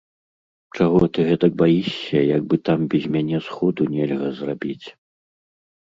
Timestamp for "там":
2.69-2.79